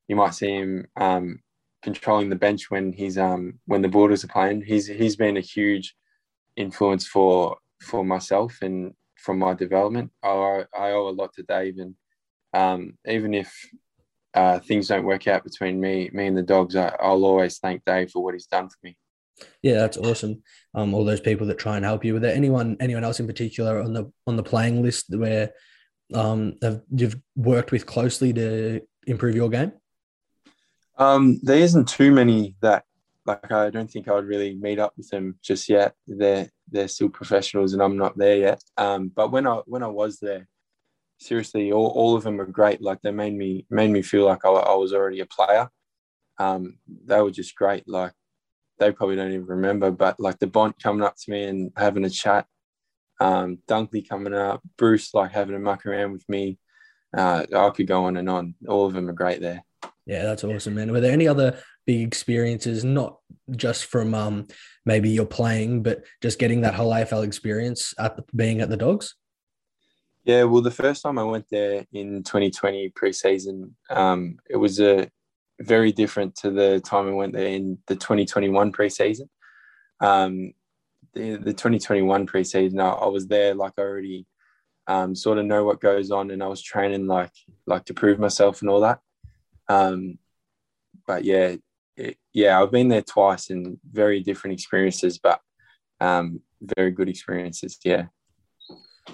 you 0.08 0.16
might 0.16 0.34
see 0.34 0.52
him 0.52 0.88
um, 0.98 1.40
controlling 1.82 2.30
the 2.30 2.36
bench 2.36 2.70
when 2.70 2.94
he's 2.94 3.18
um 3.18 3.60
when 3.66 3.82
the 3.82 3.88
Bulldogs 3.88 4.24
are 4.24 4.28
playing. 4.30 4.64
He's 4.64 4.88
he's 4.88 5.16
been 5.16 5.38
a 5.38 5.42
huge 5.42 5.96
influence 6.56 7.08
for 7.08 7.58
for 7.82 8.04
myself 8.04 8.58
and 8.62 8.94
from 9.16 9.40
my 9.40 9.54
development. 9.54 10.12
I 10.24 10.66
I 10.78 10.92
owe 10.92 11.10
a 11.10 11.18
lot 11.20 11.34
to 11.34 11.44
Dave, 11.44 11.78
and 11.78 11.96
um, 12.54 12.98
even 13.08 13.34
if 13.34 13.54
uh, 14.34 14.60
things 14.60 14.88
don't 14.88 15.06
work 15.06 15.28
out 15.28 15.44
between 15.44 15.80
me 15.80 16.10
me 16.14 16.28
and 16.28 16.38
the 16.38 16.44
dogs, 16.44 16.76
I, 16.76 16.96
I'll 17.00 17.26
always 17.26 17.60
thank 17.60 17.84
Dave 17.86 18.12
for 18.12 18.24
what 18.24 18.34
he's 18.34 18.48
done 18.48 18.70
for 18.70 18.78
me. 18.84 18.98
Yeah, 19.62 19.76
that's 19.76 19.98
awesome. 19.98 20.44
Um, 20.74 20.94
all 20.94 21.06
those 21.06 21.20
people 21.20 21.48
that 21.48 21.58
try 21.58 21.76
and 21.76 21.86
help 21.86 22.06
you. 22.06 22.14
Were 22.14 22.20
there 22.20 22.36
anyone 22.36 22.78
anyone 22.80 23.04
else 23.04 23.20
in 23.20 23.28
particular 23.28 23.82
on 23.82 23.94
the 23.94 24.12
on 24.28 24.36
the 24.36 24.44
playing 24.44 24.82
list 24.82 25.06
where 25.16 25.52
um 26.14 26.56
have, 26.62 26.82
you've 26.92 27.20
worked 27.36 27.72
with 27.72 27.86
closely 27.86 28.34
to 28.34 28.82
improve 29.08 29.36
your 29.36 29.50
game? 29.50 29.72
Um, 30.98 31.40
there 31.44 31.60
isn't 31.60 31.88
too 31.88 32.12
many 32.12 32.56
that 32.62 32.86
like 33.26 33.52
I 33.52 33.70
don't 33.70 33.90
think 33.90 34.08
I 34.08 34.14
would 34.14 34.28
really 34.28 34.56
meet 34.56 34.80
up 34.80 34.94
with 34.98 35.10
them 35.10 35.38
just 35.42 35.68
yet. 35.68 35.94
They're 36.08 36.50
they're 36.72 36.88
still 36.88 37.10
professionals 37.10 37.74
and 37.74 37.82
I'm 37.82 37.98
not 37.98 38.18
there 38.18 38.38
yet. 38.38 38.62
Um, 38.78 39.12
but 39.14 39.32
when 39.32 39.48
I 39.48 39.62
when 39.66 39.84
I 39.84 39.88
was 39.88 40.20
there, 40.20 40.48
seriously, 41.20 41.72
all, 41.72 41.88
all 41.88 42.16
of 42.16 42.24
them 42.24 42.38
were 42.38 42.46
great. 42.46 42.82
Like 42.82 43.02
they 43.02 43.12
made 43.12 43.34
me 43.34 43.66
made 43.70 43.90
me 43.90 44.02
feel 44.02 44.26
like 44.26 44.46
I, 44.46 44.50
I 44.50 44.76
was 44.76 44.94
already 44.94 45.22
a 45.22 45.26
player. 45.26 45.70
Um, 46.38 46.78
they 47.06 47.22
were 47.22 47.32
just 47.32 47.56
great. 47.56 47.88
Like 47.88 48.14
they 48.80 48.92
probably 48.92 49.16
don't 49.16 49.32
even 49.32 49.46
remember, 49.46 49.92
but 49.92 50.20
like 50.20 50.38
the 50.40 50.48
Bont 50.48 50.76
coming 50.82 51.04
up 51.04 51.16
to 51.16 51.32
me 51.32 51.46
and 51.46 51.72
having 51.78 52.06
a 52.06 52.10
chat, 52.10 52.46
um, 53.20 53.60
Dunkley 53.68 54.08
coming 54.08 54.34
up, 54.34 54.62
Bruce 54.78 55.14
like 55.14 55.32
having 55.32 55.56
a 55.56 55.60
muck 55.60 55.86
around 55.86 56.12
with 56.12 56.28
me. 56.28 56.60
Uh, 57.16 57.46
I 57.56 57.70
could 57.70 57.88
go 57.88 58.06
on 58.06 58.18
and 58.18 58.30
on. 58.30 58.56
All 58.68 58.86
of 58.86 58.94
them 58.94 59.10
are 59.10 59.14
great 59.14 59.42
there. 59.42 59.64
Yeah, 60.06 60.24
that's 60.24 60.44
awesome, 60.44 60.76
man. 60.76 60.92
Were 60.92 61.02
there 61.02 61.14
any 61.14 61.28
other 61.28 61.58
big 61.86 62.02
experiences, 62.02 62.84
not 62.84 63.18
just 63.52 63.86
from 63.86 64.14
um, 64.14 64.48
maybe 64.86 65.10
you're 65.10 65.26
playing, 65.26 65.84
but 65.84 66.04
just 66.22 66.40
getting 66.40 66.62
that 66.62 66.76
whole 66.76 66.92
AFL 66.92 67.24
experience 67.24 67.94
at 67.98 68.18
the, 68.18 68.24
being 68.36 68.62
at 68.62 68.70
the 68.70 68.78
Dogs? 68.78 69.16
Yeah, 70.24 70.44
well, 70.44 70.62
the 70.62 70.72
first 70.72 71.04
time 71.04 71.20
I 71.20 71.24
went 71.24 71.46
there 71.50 71.86
in 71.94 72.24
2020 72.24 72.92
preseason, 72.92 73.72
um, 73.90 74.38
it 74.50 74.58
was 74.58 74.80
a 74.80 75.10
very 75.62 75.92
different 75.92 76.36
to 76.38 76.52
the 76.52 76.80
time 76.82 77.08
I 77.08 77.12
went 77.12 77.34
there 77.34 77.48
in 77.48 77.78
the 77.88 77.96
2021 77.96 78.72
preseason. 78.72 79.30
Um, 80.02 80.54
the, 81.16 81.38
the 81.38 81.54
2021 81.54 82.28
preseason, 82.28 82.82
I, 82.82 82.90
I 82.90 83.08
was 83.08 83.28
there 83.28 83.56
like 83.56 83.74
I 83.78 83.82
already 83.82 84.28
um, 84.88 85.16
sort 85.16 85.38
of 85.38 85.46
know 85.46 85.64
what 85.64 85.82
goes 85.82 86.12
on, 86.12 86.32
and 86.32 86.44
I 86.44 86.48
was 86.48 86.62
training 86.62 87.08
like 87.08 87.32
like 87.66 87.86
to 87.86 87.94
prove 87.94 88.20
myself 88.20 88.62
and 88.62 88.70
all 88.70 88.82
that. 88.82 89.00
Um, 89.68 90.20
but 91.08 91.24
yeah, 91.24 91.56
it, 91.98 92.18
yeah, 92.34 92.62
I've 92.62 92.72
been 92.72 92.90
there 92.90 93.02
twice 93.02 93.50
and 93.50 93.80
very 93.90 94.22
different 94.22 94.54
experiences, 94.54 95.18
but 95.18 95.40
um, 96.00 96.42
very 96.76 96.92
good 96.92 97.10
experiences. 97.10 97.80
Yeah. 97.84 98.08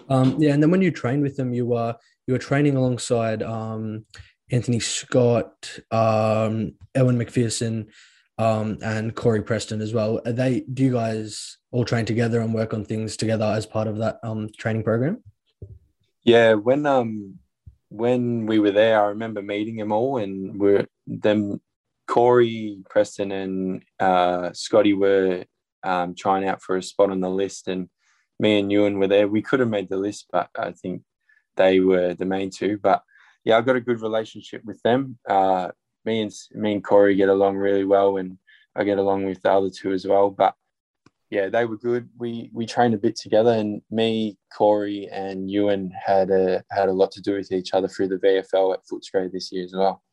Um, 0.09 0.37
yeah, 0.39 0.53
and 0.53 0.63
then 0.63 0.71
when 0.71 0.81
you 0.81 0.91
train 0.91 1.21
with 1.21 1.37
them, 1.37 1.53
you 1.53 1.65
were 1.65 1.95
you 2.27 2.33
were 2.33 2.39
training 2.39 2.75
alongside 2.75 3.43
um, 3.43 4.05
Anthony 4.51 4.79
Scott, 4.79 5.79
um, 5.91 6.73
Ewan 6.95 7.17
McPherson, 7.17 7.87
um, 8.41 8.77
and 8.81 9.15
Corey 9.15 9.43
Preston 9.43 9.81
as 9.81 9.93
well. 9.93 10.19
Are 10.25 10.31
they 10.31 10.61
do 10.61 10.83
you 10.83 10.93
guys 10.93 11.57
all 11.71 11.85
train 11.85 12.05
together 12.05 12.41
and 12.41 12.53
work 12.53 12.73
on 12.73 12.83
things 12.83 13.15
together 13.15 13.45
as 13.45 13.67
part 13.67 13.87
of 13.87 13.97
that 13.97 14.19
um, 14.23 14.49
training 14.57 14.83
program? 14.83 15.23
Yeah, 16.23 16.53
when 16.53 16.85
um 16.85 17.35
when 17.89 18.47
we 18.47 18.57
were 18.57 18.71
there, 18.71 19.03
I 19.03 19.09
remember 19.09 19.41
meeting 19.41 19.75
them 19.75 19.91
all, 19.91 20.17
and 20.17 20.59
we're 20.59 20.87
them 21.05 21.61
Corey 22.07 22.77
Preston 22.89 23.31
and 23.31 23.83
uh, 23.99 24.51
Scotty 24.53 24.93
were 24.93 25.45
um, 25.83 26.15
trying 26.15 26.47
out 26.47 26.63
for 26.63 26.77
a 26.77 26.83
spot 26.83 27.11
on 27.11 27.19
the 27.19 27.29
list, 27.29 27.67
and 27.67 27.89
me 28.39 28.59
and 28.59 28.71
Ewan 28.71 28.97
were 28.97 29.07
there. 29.07 29.27
We 29.27 29.43
could 29.43 29.59
have 29.59 29.69
made 29.69 29.89
the 29.89 29.97
list, 29.97 30.27
but 30.31 30.49
I 30.57 30.71
think 30.71 31.03
they 31.57 31.79
were 31.79 32.15
the 32.15 32.25
main 32.25 32.49
two. 32.49 32.79
But 32.81 33.03
yeah, 33.43 33.57
I've 33.57 33.67
got 33.67 33.75
a 33.75 33.81
good 33.81 34.01
relationship 34.01 34.63
with 34.65 34.81
them. 34.81 35.19
Uh, 35.29 35.71
me 36.05 36.21
and 36.21 36.31
me 36.53 36.73
and 36.73 36.83
Corey 36.83 37.15
get 37.15 37.29
along 37.29 37.57
really 37.57 37.85
well, 37.85 38.17
and 38.17 38.37
I 38.75 38.83
get 38.83 38.97
along 38.97 39.25
with 39.25 39.41
the 39.41 39.51
other 39.51 39.69
two 39.69 39.91
as 39.91 40.05
well. 40.05 40.29
But 40.29 40.55
yeah, 41.29 41.47
they 41.49 41.65
were 41.65 41.77
good. 41.77 42.09
We 42.17 42.49
we 42.53 42.65
trained 42.65 42.93
a 42.93 42.97
bit 42.97 43.15
together, 43.15 43.51
and 43.51 43.81
me, 43.89 44.37
Corey, 44.55 45.07
and 45.11 45.49
Ewan 45.49 45.91
had 45.91 46.29
a 46.29 46.63
had 46.71 46.89
a 46.89 46.93
lot 46.93 47.11
to 47.13 47.21
do 47.21 47.35
with 47.35 47.51
each 47.51 47.73
other 47.73 47.87
through 47.87 48.09
the 48.09 48.17
VFL 48.17 48.73
at 48.73 48.85
Footscray 48.85 49.31
this 49.31 49.51
year 49.51 49.65
as 49.65 49.73
well. 49.73 50.03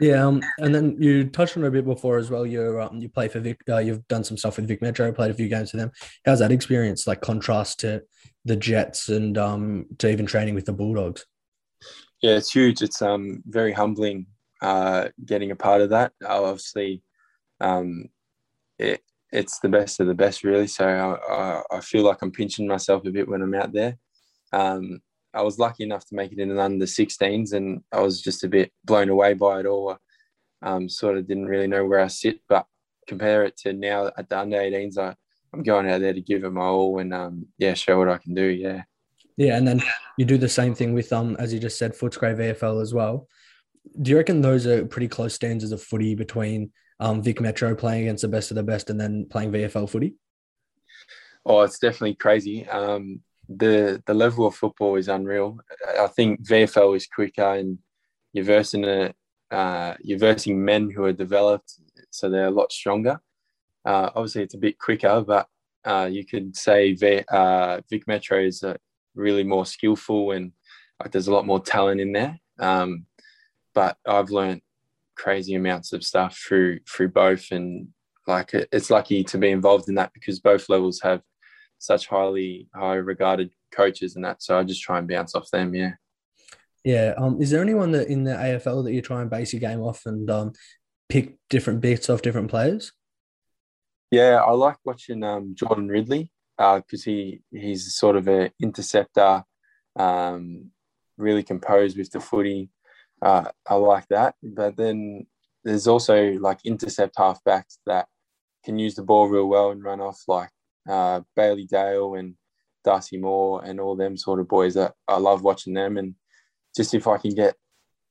Yeah, 0.00 0.26
um, 0.26 0.42
and 0.58 0.74
then 0.74 0.96
you 0.98 1.24
touched 1.28 1.56
on 1.56 1.62
it 1.62 1.68
a 1.68 1.70
bit 1.70 1.84
before 1.84 2.18
as 2.18 2.28
well. 2.28 2.44
You 2.44 2.82
um, 2.82 3.00
you 3.00 3.08
play 3.08 3.28
for 3.28 3.38
Vic. 3.38 3.60
Uh, 3.68 3.78
you've 3.78 4.06
done 4.08 4.24
some 4.24 4.36
stuff 4.36 4.56
with 4.56 4.66
Vic 4.66 4.82
Metro. 4.82 5.12
Played 5.12 5.30
a 5.30 5.34
few 5.34 5.48
games 5.48 5.70
for 5.70 5.76
them. 5.76 5.92
How's 6.26 6.40
that 6.40 6.50
experience? 6.50 7.06
Like 7.06 7.20
contrast 7.20 7.78
to 7.80 8.02
the 8.44 8.56
Jets 8.56 9.08
and 9.08 9.38
um 9.38 9.86
to 9.98 10.10
even 10.10 10.26
training 10.26 10.56
with 10.56 10.64
the 10.64 10.72
Bulldogs. 10.72 11.24
Yeah, 12.22 12.32
it's 12.32 12.50
huge. 12.50 12.82
It's 12.82 13.02
um 13.02 13.44
very 13.46 13.72
humbling 13.72 14.26
uh, 14.64 15.08
getting 15.22 15.50
a 15.50 15.56
part 15.56 15.82
of 15.82 15.90
that. 15.90 16.12
Obviously, 16.26 17.02
um, 17.60 18.06
it, 18.78 19.02
it's 19.30 19.58
the 19.60 19.68
best 19.68 20.00
of 20.00 20.06
the 20.06 20.14
best, 20.14 20.42
really. 20.42 20.66
So 20.66 20.86
I, 20.86 21.76
I, 21.76 21.80
feel 21.80 22.02
like 22.02 22.22
I'm 22.22 22.30
pinching 22.30 22.66
myself 22.66 23.04
a 23.04 23.10
bit 23.10 23.28
when 23.28 23.42
I'm 23.42 23.54
out 23.54 23.74
there. 23.74 23.98
Um, 24.54 25.02
I 25.34 25.42
was 25.42 25.58
lucky 25.58 25.84
enough 25.84 26.06
to 26.06 26.14
make 26.14 26.32
it 26.32 26.38
in 26.38 26.50
an 26.50 26.58
under 26.58 26.86
16s, 26.86 27.52
and 27.52 27.82
I 27.92 28.00
was 28.00 28.22
just 28.22 28.42
a 28.42 28.48
bit 28.48 28.72
blown 28.86 29.10
away 29.10 29.34
by 29.34 29.60
it 29.60 29.66
all. 29.66 29.98
Um, 30.62 30.88
sort 30.88 31.18
of 31.18 31.28
didn't 31.28 31.46
really 31.46 31.66
know 31.66 31.84
where 31.84 32.00
I 32.00 32.06
sit, 32.06 32.40
but 32.48 32.64
compare 33.06 33.44
it 33.44 33.58
to 33.58 33.74
now 33.74 34.12
at 34.16 34.30
the 34.30 34.38
under 34.38 34.56
18s, 34.56 34.96
I, 34.96 35.14
I'm 35.52 35.62
going 35.62 35.90
out 35.90 36.00
there 36.00 36.14
to 36.14 36.22
give 36.22 36.42
it 36.42 36.50
my 36.50 36.62
all 36.62 37.00
and 37.00 37.12
um, 37.12 37.48
yeah, 37.58 37.74
show 37.74 37.98
what 37.98 38.08
I 38.08 38.16
can 38.16 38.32
do. 38.32 38.46
Yeah. 38.46 38.84
Yeah, 39.36 39.58
and 39.58 39.68
then 39.68 39.82
you 40.16 40.24
do 40.24 40.38
the 40.38 40.48
same 40.48 40.74
thing 40.74 40.94
with 40.94 41.12
um, 41.12 41.36
as 41.38 41.52
you 41.52 41.60
just 41.60 41.76
said, 41.76 41.92
Footscray 41.92 42.34
VFL 42.34 42.80
as 42.80 42.94
well. 42.94 43.28
Do 44.00 44.10
you 44.10 44.16
reckon 44.16 44.40
those 44.40 44.66
are 44.66 44.86
pretty 44.86 45.08
close 45.08 45.34
standards 45.34 45.72
of 45.72 45.82
footy 45.82 46.14
between 46.14 46.72
um, 47.00 47.22
Vic 47.22 47.40
Metro 47.40 47.74
playing 47.74 48.02
against 48.02 48.22
the 48.22 48.28
best 48.28 48.50
of 48.50 48.54
the 48.56 48.62
best 48.62 48.90
and 48.90 49.00
then 49.00 49.26
playing 49.28 49.52
VFL 49.52 49.88
footy? 49.88 50.14
Oh, 51.46 51.60
it's 51.62 51.78
definitely 51.78 52.14
crazy. 52.14 52.66
Um, 52.66 53.20
the 53.48 54.02
the 54.06 54.14
level 54.14 54.46
of 54.46 54.54
football 54.54 54.96
is 54.96 55.08
unreal. 55.08 55.58
I 55.98 56.06
think 56.06 56.46
VFL 56.46 56.96
is 56.96 57.06
quicker, 57.06 57.54
and 57.54 57.78
you're 58.32 58.44
versing 58.44 58.84
a 58.84 59.12
uh, 59.50 59.94
you're 60.00 60.18
versing 60.18 60.64
men 60.64 60.90
who 60.90 61.04
are 61.04 61.12
developed, 61.12 61.74
so 62.10 62.30
they're 62.30 62.46
a 62.46 62.50
lot 62.50 62.72
stronger. 62.72 63.20
Uh, 63.84 64.10
obviously, 64.14 64.42
it's 64.42 64.54
a 64.54 64.58
bit 64.58 64.78
quicker, 64.78 65.20
but 65.20 65.46
uh, 65.84 66.08
you 66.10 66.24
could 66.24 66.56
say 66.56 66.94
v, 66.94 67.22
uh, 67.30 67.80
Vic 67.90 68.06
Metro 68.06 68.40
is 68.40 68.64
really 69.14 69.44
more 69.44 69.66
skillful, 69.66 70.32
and 70.32 70.52
like, 71.00 71.12
there's 71.12 71.28
a 71.28 71.32
lot 71.32 71.46
more 71.46 71.60
talent 71.60 72.00
in 72.00 72.12
there. 72.12 72.40
Um, 72.58 73.04
but 73.74 73.96
I've 74.06 74.30
learned 74.30 74.62
crazy 75.16 75.54
amounts 75.54 75.92
of 75.92 76.04
stuff 76.04 76.36
through 76.36 76.80
through 76.88 77.08
both, 77.08 77.50
and 77.50 77.88
like 78.26 78.50
it's 78.54 78.90
lucky 78.90 79.24
to 79.24 79.38
be 79.38 79.50
involved 79.50 79.88
in 79.88 79.96
that 79.96 80.12
because 80.12 80.40
both 80.40 80.68
levels 80.68 81.00
have 81.02 81.22
such 81.78 82.06
highly 82.06 82.68
high 82.74 82.94
regarded 82.94 83.50
coaches 83.70 84.16
and 84.16 84.24
that. 84.24 84.42
So 84.42 84.58
I 84.58 84.64
just 84.64 84.82
try 84.82 84.98
and 84.98 85.08
bounce 85.08 85.34
off 85.34 85.50
them. 85.50 85.74
Yeah. 85.74 85.92
Yeah. 86.84 87.14
Um. 87.16 87.40
Is 87.40 87.50
there 87.50 87.62
anyone 87.62 87.92
that 87.92 88.08
in 88.08 88.24
the 88.24 88.32
AFL 88.32 88.84
that 88.84 88.92
you 88.92 89.02
try 89.02 89.20
and 89.20 89.30
base 89.30 89.52
your 89.52 89.60
game 89.60 89.80
off 89.80 90.06
and 90.06 90.30
um 90.30 90.52
pick 91.08 91.36
different 91.50 91.80
bits 91.80 92.08
off 92.08 92.22
different 92.22 92.50
players? 92.50 92.92
Yeah, 94.10 94.42
I 94.44 94.52
like 94.52 94.76
watching 94.84 95.22
um 95.22 95.54
Jordan 95.54 95.88
Ridley 95.88 96.30
because 96.56 97.06
uh, 97.06 97.10
he 97.10 97.40
he's 97.50 97.94
sort 97.94 98.16
of 98.16 98.28
an 98.28 98.50
interceptor, 98.62 99.42
um, 99.96 100.70
really 101.16 101.42
composed 101.42 101.96
with 101.96 102.10
the 102.10 102.20
footy 102.20 102.70
uh, 103.24 103.50
I 103.68 103.74
like 103.74 104.06
that. 104.10 104.34
But 104.42 104.76
then 104.76 105.26
there's 105.64 105.86
also 105.86 106.32
like 106.34 106.58
intercept 106.64 107.16
halfbacks 107.16 107.78
that 107.86 108.06
can 108.64 108.78
use 108.78 108.94
the 108.94 109.02
ball 109.02 109.28
real 109.28 109.46
well 109.46 109.70
and 109.70 109.82
run 109.82 110.00
off, 110.00 110.20
like 110.28 110.50
uh, 110.88 111.22
Bailey 111.34 111.64
Dale 111.64 112.14
and 112.14 112.34
Darcy 112.84 113.16
Moore 113.16 113.64
and 113.64 113.80
all 113.80 113.96
them 113.96 114.16
sort 114.16 114.40
of 114.40 114.48
boys. 114.48 114.74
That 114.74 114.92
I 115.08 115.16
love 115.16 115.42
watching 115.42 115.72
them. 115.72 115.96
And 115.96 116.14
just 116.76 116.94
if 116.94 117.06
I 117.06 117.16
can 117.16 117.34
get 117.34 117.54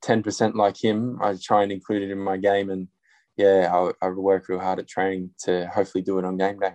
10% 0.04 0.56
like 0.56 0.84
him, 0.84 1.20
I 1.22 1.36
try 1.42 1.64
and 1.64 1.72
include 1.72 2.02
it 2.02 2.12
in 2.12 2.20
my 2.20 2.38
game. 2.38 2.70
And 2.72 2.88
yeah, 3.38 3.70
I, 3.72 4.06
I 4.06 4.10
work 4.10 4.50
real 4.50 4.60
hard 4.60 4.80
at 4.80 4.88
training 4.88 5.32
to 5.44 5.68
hopefully 5.68 6.04
do 6.04 6.18
it 6.20 6.26
on 6.26 6.38
game 6.38 6.60
day. 6.60 6.74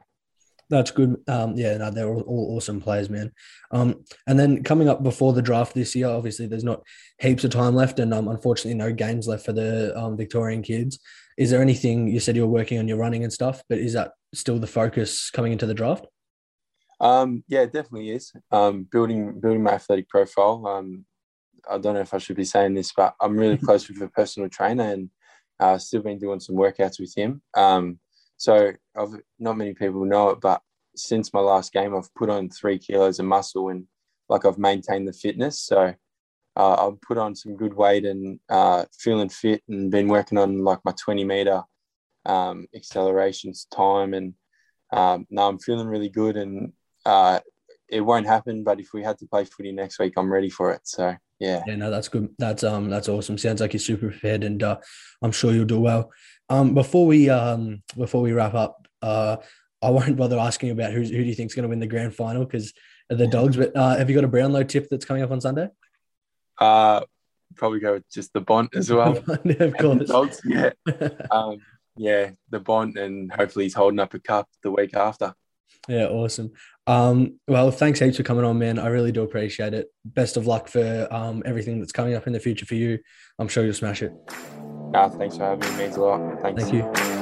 That's 0.70 0.90
good. 0.90 1.16
Um, 1.26 1.54
yeah, 1.56 1.78
no, 1.78 1.90
they're 1.90 2.08
all, 2.08 2.20
all, 2.22 2.56
awesome 2.56 2.80
players, 2.80 3.08
man. 3.08 3.32
Um, 3.70 4.04
and 4.26 4.38
then 4.38 4.62
coming 4.62 4.88
up 4.88 5.02
before 5.02 5.32
the 5.32 5.42
draft 5.42 5.74
this 5.74 5.94
year, 5.94 6.08
obviously 6.08 6.46
there's 6.46 6.64
not 6.64 6.82
heaps 7.20 7.44
of 7.44 7.50
time 7.50 7.74
left, 7.74 7.98
and 7.98 8.12
um, 8.12 8.28
unfortunately 8.28 8.74
no 8.74 8.92
games 8.92 9.26
left 9.26 9.46
for 9.46 9.52
the 9.52 9.98
um, 9.98 10.16
Victorian 10.16 10.62
kids. 10.62 10.98
Is 11.38 11.50
there 11.50 11.62
anything 11.62 12.08
you 12.08 12.20
said 12.20 12.36
you 12.36 12.42
were 12.42 12.52
working 12.52 12.78
on 12.78 12.88
your 12.88 12.98
running 12.98 13.24
and 13.24 13.32
stuff, 13.32 13.62
but 13.68 13.78
is 13.78 13.94
that 13.94 14.12
still 14.34 14.58
the 14.58 14.66
focus 14.66 15.30
coming 15.30 15.52
into 15.52 15.66
the 15.66 15.74
draft? 15.74 16.06
Um, 17.00 17.44
yeah, 17.48 17.60
it 17.60 17.72
definitely 17.72 18.10
is. 18.10 18.32
Um, 18.50 18.86
building 18.90 19.40
building 19.40 19.62
my 19.62 19.72
athletic 19.72 20.08
profile. 20.08 20.66
Um, 20.66 21.06
I 21.70 21.78
don't 21.78 21.94
know 21.94 22.00
if 22.00 22.12
I 22.12 22.18
should 22.18 22.36
be 22.36 22.44
saying 22.44 22.74
this, 22.74 22.92
but 22.92 23.14
I'm 23.20 23.36
really 23.36 23.56
close 23.64 23.88
with 23.88 24.02
a 24.02 24.08
personal 24.08 24.48
trainer, 24.48 24.84
and 24.84 25.10
uh, 25.60 25.78
still 25.78 26.02
been 26.02 26.18
doing 26.18 26.40
some 26.40 26.56
workouts 26.56 27.00
with 27.00 27.16
him. 27.16 27.40
Um, 27.56 28.00
so 28.38 28.72
I've, 28.96 29.20
not 29.38 29.56
many 29.56 29.74
people 29.74 30.04
know 30.04 30.30
it, 30.30 30.40
but 30.40 30.62
since 30.96 31.34
my 31.34 31.40
last 31.40 31.72
game, 31.72 31.94
I've 31.94 32.12
put 32.14 32.30
on 32.30 32.48
three 32.48 32.78
kilos 32.78 33.18
of 33.18 33.26
muscle 33.26 33.68
and 33.68 33.86
like 34.28 34.44
I've 34.44 34.58
maintained 34.58 35.06
the 35.06 35.12
fitness. 35.12 35.60
So 35.60 35.94
uh, 36.56 36.88
I've 36.88 37.00
put 37.00 37.18
on 37.18 37.34
some 37.34 37.56
good 37.56 37.74
weight 37.74 38.04
and 38.04 38.38
uh, 38.48 38.84
feeling 38.96 39.28
fit 39.28 39.62
and 39.68 39.90
been 39.90 40.08
working 40.08 40.38
on 40.38 40.64
like 40.64 40.78
my 40.84 40.92
20 40.92 41.24
meter 41.24 41.62
um, 42.26 42.66
accelerations 42.74 43.66
time. 43.72 44.14
And 44.14 44.34
um, 44.92 45.26
now 45.30 45.48
I'm 45.48 45.58
feeling 45.58 45.88
really 45.88 46.08
good 46.08 46.36
and 46.36 46.72
uh, 47.04 47.40
it 47.88 48.00
won't 48.02 48.26
happen. 48.26 48.62
But 48.62 48.78
if 48.78 48.92
we 48.94 49.02
had 49.02 49.18
to 49.18 49.26
play 49.26 49.46
footy 49.46 49.72
next 49.72 49.98
week, 49.98 50.14
I'm 50.16 50.32
ready 50.32 50.50
for 50.50 50.72
it. 50.72 50.82
So 50.84 51.16
yeah. 51.40 51.62
Yeah, 51.66 51.76
no, 51.76 51.90
that's 51.90 52.08
good. 52.08 52.28
That's 52.38 52.64
um, 52.64 52.90
that's 52.90 53.08
awesome. 53.08 53.38
Sounds 53.38 53.60
like 53.60 53.72
you're 53.72 53.80
super 53.80 54.10
prepared, 54.10 54.42
and 54.42 54.62
uh, 54.62 54.78
I'm 55.22 55.32
sure 55.32 55.52
you'll 55.52 55.66
do 55.66 55.80
well. 55.80 56.10
Um, 56.50 56.74
before 56.74 57.06
we 57.06 57.28
um, 57.28 57.82
before 57.96 58.22
we 58.22 58.32
wrap 58.32 58.54
up, 58.54 58.88
uh, 59.02 59.36
I 59.82 59.90
won't 59.90 60.16
bother 60.16 60.38
asking 60.38 60.70
about 60.70 60.92
who 60.92 61.00
who 61.00 61.06
do 61.08 61.22
you 61.22 61.34
think 61.34 61.50
is 61.50 61.54
going 61.54 61.64
to 61.64 61.68
win 61.68 61.80
the 61.80 61.86
grand 61.86 62.14
final 62.14 62.44
because 62.44 62.72
the 63.08 63.26
dogs. 63.26 63.56
But 63.56 63.76
uh, 63.76 63.96
have 63.96 64.08
you 64.08 64.14
got 64.14 64.24
a 64.24 64.28
Brownlow 64.28 64.64
tip 64.64 64.88
that's 64.90 65.04
coming 65.04 65.22
up 65.22 65.30
on 65.30 65.40
Sunday? 65.40 65.68
Uh, 66.58 67.02
probably 67.54 67.80
go 67.80 67.94
with 67.94 68.08
just 68.10 68.32
the 68.32 68.40
Bont 68.40 68.74
as 68.74 68.90
well. 68.90 69.16
of 69.28 69.76
course, 69.76 70.08
dogs. 70.08 70.40
Yeah, 70.44 70.70
um, 71.30 71.58
yeah, 71.96 72.30
the 72.50 72.60
Bont, 72.60 72.96
and 72.96 73.32
hopefully 73.32 73.66
he's 73.66 73.74
holding 73.74 74.00
up 74.00 74.14
a 74.14 74.18
cup 74.18 74.48
the 74.62 74.70
week 74.70 74.94
after. 74.94 75.34
Yeah, 75.88 76.06
awesome. 76.06 76.52
Um, 76.86 77.38
well, 77.46 77.70
thanks 77.70 78.00
heaps 78.00 78.16
for 78.16 78.22
coming 78.22 78.44
on, 78.44 78.58
man. 78.58 78.78
I 78.78 78.88
really 78.88 79.12
do 79.12 79.22
appreciate 79.22 79.74
it. 79.74 79.88
Best 80.04 80.36
of 80.36 80.46
luck 80.46 80.68
for 80.68 81.08
um, 81.10 81.42
everything 81.46 81.78
that's 81.78 81.92
coming 81.92 82.14
up 82.14 82.26
in 82.26 82.32
the 82.32 82.40
future 82.40 82.66
for 82.66 82.74
you. 82.74 82.98
I'm 83.38 83.48
sure 83.48 83.64
you'll 83.64 83.74
smash 83.74 84.02
it. 84.02 84.12
Nah, 84.90 85.08
thanks 85.10 85.36
for 85.36 85.44
having 85.44 85.60
me. 85.60 85.74
It 85.74 85.78
means 85.78 85.96
a 85.96 86.00
lot. 86.00 86.40
Thanks. 86.40 86.62
Thank 86.64 86.74
you. 86.74 87.18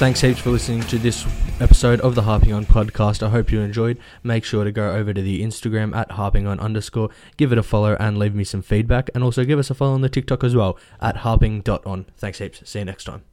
Thanks 0.00 0.22
heaps 0.22 0.40
for 0.40 0.48
listening 0.48 0.80
to 0.84 0.96
this 0.96 1.26
episode 1.60 2.00
of 2.00 2.14
the 2.14 2.22
Harping 2.22 2.54
On 2.54 2.64
podcast. 2.64 3.22
I 3.22 3.28
hope 3.28 3.52
you 3.52 3.60
enjoyed. 3.60 3.98
Make 4.22 4.44
sure 4.44 4.64
to 4.64 4.72
go 4.72 4.92
over 4.94 5.12
to 5.12 5.20
the 5.20 5.42
Instagram 5.42 5.94
at 5.94 6.12
harping 6.12 6.46
on 6.46 6.58
underscore, 6.58 7.10
give 7.36 7.52
it 7.52 7.58
a 7.58 7.62
follow 7.62 7.98
and 8.00 8.18
leave 8.18 8.34
me 8.34 8.42
some 8.42 8.62
feedback. 8.62 9.10
And 9.14 9.22
also 9.22 9.44
give 9.44 9.58
us 9.58 9.68
a 9.68 9.74
follow 9.74 9.92
on 9.92 10.00
the 10.00 10.08
TikTok 10.08 10.42
as 10.42 10.56
well 10.56 10.78
at 11.02 11.18
harping.on. 11.18 12.06
Thanks 12.16 12.38
heaps. 12.38 12.68
See 12.68 12.78
you 12.78 12.86
next 12.86 13.04
time. 13.04 13.24